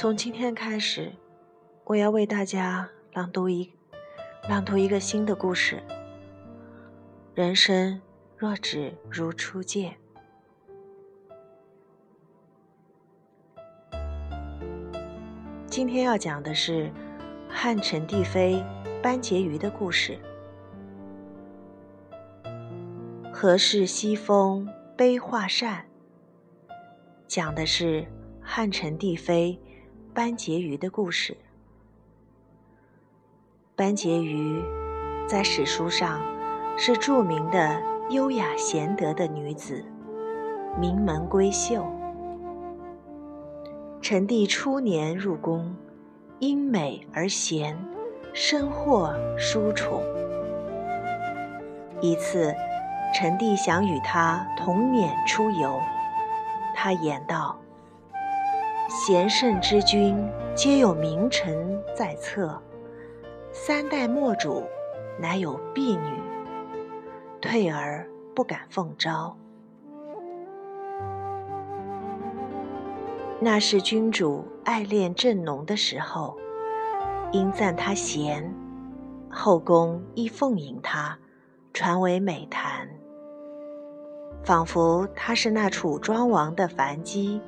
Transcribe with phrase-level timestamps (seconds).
[0.00, 1.12] 从今天开始，
[1.82, 3.68] 我要为大家朗读一
[4.48, 5.82] 朗读一个新的故事。
[7.34, 8.00] 人生
[8.36, 9.96] 若只如初见。
[15.66, 16.92] 今天要讲的是
[17.48, 18.64] 汉成帝妃
[19.02, 20.16] 班婕妤的故事。
[23.32, 25.86] 何事西风悲画扇？
[27.26, 28.06] 讲的是
[28.40, 29.60] 汉成帝妃。
[30.18, 31.36] 班婕妤的故事。
[33.76, 34.60] 班婕妤
[35.28, 36.20] 在史书上
[36.76, 39.84] 是著名的优雅贤德的女子，
[40.76, 41.86] 名门闺秀。
[44.02, 45.72] 陈帝初年入宫，
[46.40, 47.78] 因美而贤，
[48.34, 50.02] 深获殊宠。
[52.00, 52.52] 一次，
[53.14, 55.80] 陈帝想与她同辇出游，
[56.74, 57.56] 她言道。
[58.88, 60.16] 贤圣之君，
[60.54, 62.58] 皆有名臣在侧。
[63.52, 64.64] 三代末主，
[65.20, 66.22] 乃有婢女，
[67.38, 69.36] 退而不敢奉诏。
[73.38, 76.34] 那是君主爱恋正浓的时候，
[77.30, 78.50] 因赞他贤，
[79.28, 81.18] 后宫亦奉迎他，
[81.74, 82.88] 传为美谈，
[84.42, 87.38] 仿佛他是那楚庄王的樊姬。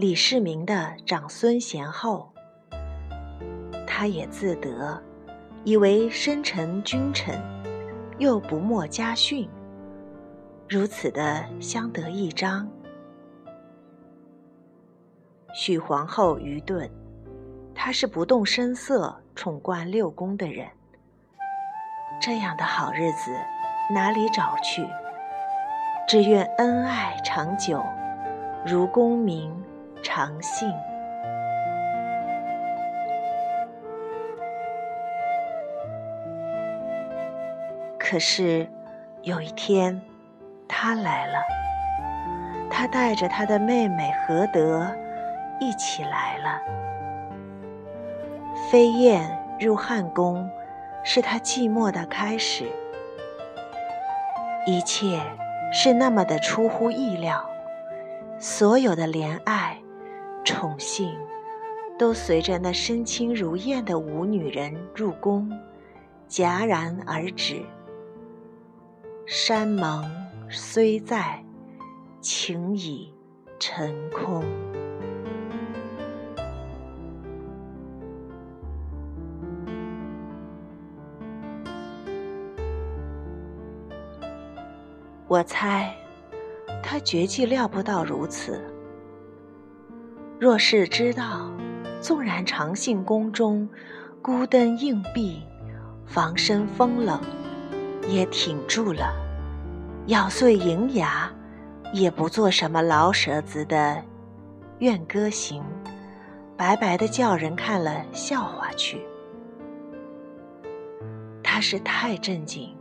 [0.00, 2.32] 李世民的长孙贤后，
[3.86, 4.98] 他也自得，
[5.62, 7.38] 以为深沉君臣，
[8.16, 9.46] 又不没家训，
[10.66, 12.66] 如此的相得益彰。
[15.52, 16.90] 许皇后愚钝，
[17.74, 20.66] 她是不动声色宠冠六宫的人，
[22.22, 23.30] 这样的好日子
[23.94, 24.82] 哪里找去？
[26.08, 27.84] 只愿恩爱长久，
[28.64, 29.54] 如功名。
[30.02, 30.72] 长信。
[37.98, 38.68] 可是
[39.22, 40.00] 有一天，
[40.66, 41.38] 他来了。
[42.68, 44.90] 他带着他的妹妹何德
[45.60, 46.60] 一起来了。
[48.70, 50.48] 飞燕入汉宫，
[51.04, 52.64] 是他寂寞的开始。
[54.66, 55.20] 一切
[55.72, 57.44] 是那么的出乎意料，
[58.38, 59.76] 所有的怜爱。
[60.50, 61.16] 宠幸，
[61.96, 65.48] 都随着那身轻如燕的舞女人入宫，
[66.28, 67.62] 戛然而止。
[69.26, 70.04] 山盟
[70.50, 71.40] 虽在，
[72.20, 73.14] 情已
[73.60, 74.44] 成空。
[85.28, 85.94] 我猜，
[86.82, 88.60] 他绝计料不到如此。
[90.40, 91.50] 若是知道，
[92.00, 93.68] 纵然长信宫中
[94.22, 95.42] 孤灯硬壁，
[96.06, 97.20] 房生风冷，
[98.08, 99.12] 也挺住了，
[100.06, 101.30] 咬碎银牙，
[101.92, 104.02] 也不做什么老舍子的
[104.78, 105.62] 怨歌行，
[106.56, 108.98] 白白的叫人看了笑话去。
[111.42, 112.74] 他是太正经，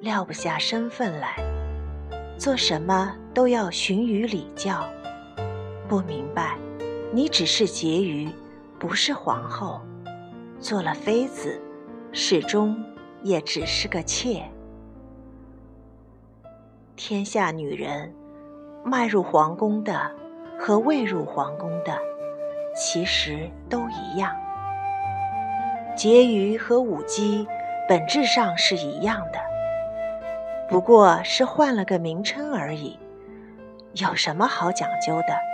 [0.00, 1.36] 撂不下身份来，
[2.38, 4.82] 做什么都要循于礼教，
[5.86, 6.56] 不明白。
[7.12, 8.32] 你只是婕妤，
[8.78, 9.80] 不是皇后，
[10.60, 11.60] 做了妃子，
[12.12, 12.80] 始终
[13.24, 14.44] 也只是个妾。
[16.94, 18.14] 天下女人，
[18.84, 20.08] 迈入皇宫的
[20.56, 21.98] 和未入皇宫的，
[22.76, 24.32] 其实都一样。
[25.96, 27.44] 婕妤和舞姬
[27.88, 29.40] 本质上是一样的，
[30.68, 32.96] 不过是换了个名称而已，
[33.94, 35.49] 有什么好讲究的？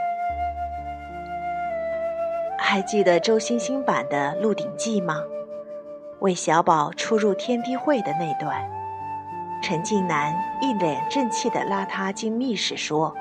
[2.69, 5.23] 还记得周星星版的《鹿鼎记》吗？
[6.19, 8.61] 魏小宝初入天地会的那段，
[9.63, 13.15] 陈近南一脸正气地拉他进密室说：“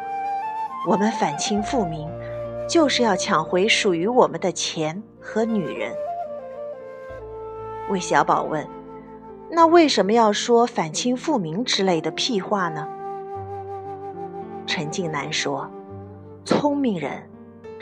[0.90, 2.10] 我们反清复明，
[2.68, 5.94] 就是要抢回属于我们的钱和女人。”
[7.92, 8.68] 魏小宝问
[9.52, 12.88] ：“那为什么要说反清复明之类的屁话呢？”
[14.66, 15.70] 陈近南说
[16.44, 17.22] ：“聪明人。”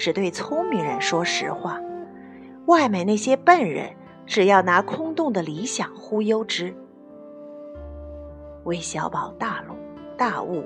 [0.03, 1.79] 只对聪明人说实话，
[2.65, 3.95] 外面那些笨人
[4.25, 6.75] 只要拿空洞的理想忽悠之。
[8.65, 9.73] 韦小宝大怒
[10.17, 10.65] 大悟，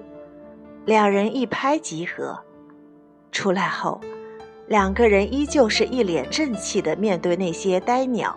[0.86, 2.36] 两人一拍即合。
[3.32, 4.02] 出来后，
[4.66, 8.36] 两个人依旧是一脸正气的面对那些呆鸟，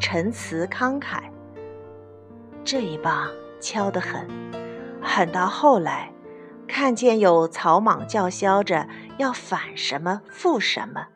[0.00, 1.24] 陈词慷慨。
[2.64, 3.28] 这一棒
[3.60, 4.26] 敲得很，
[5.02, 6.10] 狠到后来。
[6.66, 8.86] 看见有草莽叫嚣着
[9.18, 11.08] 要反什么复什么，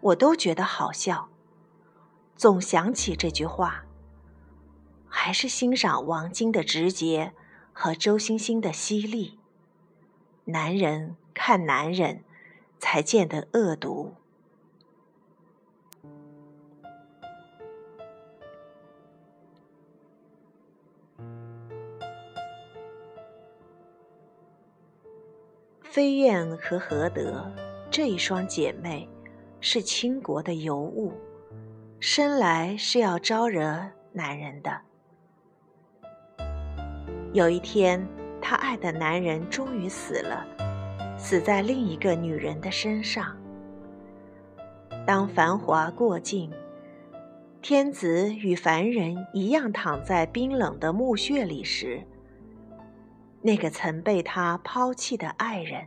[0.00, 1.28] 我都觉得好笑。
[2.36, 3.84] 总想起这句话，
[5.08, 7.32] 还是欣赏王晶的直接
[7.72, 9.38] 和周星星的犀利。
[10.46, 12.24] 男人看男人，
[12.78, 14.14] 才见得恶毒。
[25.96, 27.50] 飞燕和何德
[27.90, 29.08] 这一双姐妹
[29.62, 31.10] 是倾国的尤物，
[31.98, 33.82] 生来是要招惹
[34.12, 34.78] 男人的。
[37.32, 38.06] 有一天，
[38.42, 40.46] 她爱的男人终于死了，
[41.16, 43.34] 死在另一个女人的身上。
[45.06, 46.52] 当繁华过尽，
[47.62, 52.06] 天子与凡人一样躺在冰冷的墓穴里时，
[53.46, 55.86] 那个曾被他抛弃的爱人，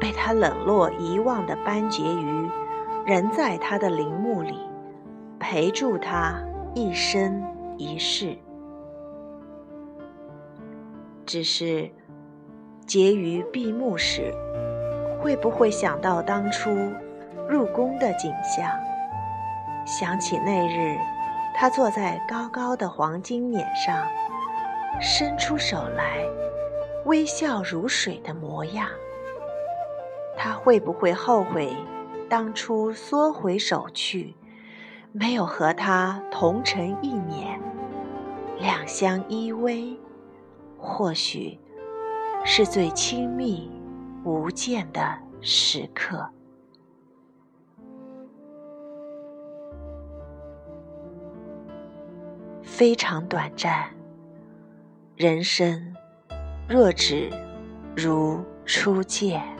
[0.00, 2.50] 被他冷落遗忘的班婕妤，
[3.04, 4.58] 仍在他的陵墓里
[5.38, 6.42] 陪住他
[6.74, 7.44] 一生
[7.76, 8.38] 一世。
[11.26, 11.90] 只是
[12.86, 14.32] 婕妤闭目时，
[15.20, 16.70] 会不会想到当初
[17.50, 18.66] 入宫的景象？
[19.84, 20.96] 想起那日
[21.54, 24.06] 他坐在高高的黄金辇上。
[24.98, 26.24] 伸出手来，
[27.04, 28.88] 微笑如水的模样。
[30.36, 31.76] 他会不会后悔
[32.28, 34.34] 当初缩回手去，
[35.12, 37.58] 没有和他同乘一辇，
[38.58, 39.98] 两相依偎？
[40.78, 41.60] 或许
[42.42, 43.70] 是最亲密
[44.24, 46.26] 无间的时刻。
[52.62, 53.99] 非常短暂。
[55.20, 55.94] 人生
[56.66, 57.28] 若只
[57.94, 59.59] 如初见。